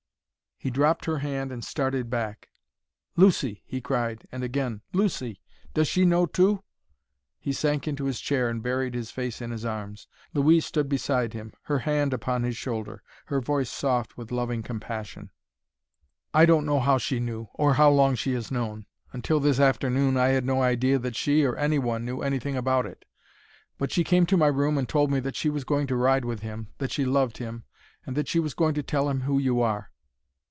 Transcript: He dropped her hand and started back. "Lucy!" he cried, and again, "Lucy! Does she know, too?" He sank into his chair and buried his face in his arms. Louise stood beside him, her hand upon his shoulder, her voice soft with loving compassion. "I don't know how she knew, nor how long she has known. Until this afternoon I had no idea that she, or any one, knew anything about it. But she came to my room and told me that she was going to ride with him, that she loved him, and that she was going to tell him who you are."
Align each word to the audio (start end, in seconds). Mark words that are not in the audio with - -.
He 0.63 0.69
dropped 0.69 1.05
her 1.05 1.17
hand 1.17 1.51
and 1.51 1.65
started 1.65 2.07
back. 2.07 2.49
"Lucy!" 3.15 3.63
he 3.65 3.81
cried, 3.81 4.27
and 4.31 4.43
again, 4.43 4.81
"Lucy! 4.93 5.41
Does 5.73 5.87
she 5.87 6.05
know, 6.05 6.27
too?" 6.27 6.61
He 7.39 7.51
sank 7.51 7.87
into 7.87 8.05
his 8.05 8.19
chair 8.19 8.47
and 8.47 8.61
buried 8.61 8.93
his 8.93 9.09
face 9.09 9.41
in 9.41 9.49
his 9.49 9.65
arms. 9.65 10.07
Louise 10.35 10.63
stood 10.63 10.87
beside 10.87 11.33
him, 11.33 11.51
her 11.63 11.79
hand 11.79 12.13
upon 12.13 12.43
his 12.43 12.57
shoulder, 12.57 13.01
her 13.25 13.41
voice 13.41 13.71
soft 13.71 14.17
with 14.17 14.31
loving 14.31 14.61
compassion. 14.61 15.31
"I 16.31 16.45
don't 16.45 16.67
know 16.67 16.79
how 16.79 16.99
she 16.99 17.19
knew, 17.19 17.47
nor 17.57 17.73
how 17.73 17.89
long 17.89 18.13
she 18.13 18.33
has 18.33 18.51
known. 18.51 18.85
Until 19.11 19.39
this 19.39 19.59
afternoon 19.59 20.15
I 20.15 20.27
had 20.27 20.45
no 20.45 20.61
idea 20.61 20.99
that 20.99 21.15
she, 21.15 21.43
or 21.43 21.55
any 21.55 21.79
one, 21.79 22.05
knew 22.05 22.21
anything 22.21 22.55
about 22.55 22.85
it. 22.85 23.03
But 23.79 23.91
she 23.91 24.03
came 24.03 24.27
to 24.27 24.37
my 24.37 24.45
room 24.45 24.77
and 24.77 24.87
told 24.87 25.09
me 25.09 25.19
that 25.21 25.35
she 25.35 25.49
was 25.49 25.63
going 25.63 25.87
to 25.87 25.95
ride 25.95 26.23
with 26.23 26.41
him, 26.41 26.67
that 26.77 26.91
she 26.91 27.03
loved 27.03 27.39
him, 27.39 27.63
and 28.05 28.15
that 28.15 28.27
she 28.27 28.39
was 28.39 28.53
going 28.53 28.75
to 28.75 28.83
tell 28.83 29.09
him 29.09 29.21
who 29.21 29.39
you 29.39 29.59
are." 29.63 29.87